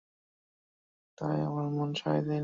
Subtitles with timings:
[1.17, 2.39] তাই আমার মন সায় দেয়নি।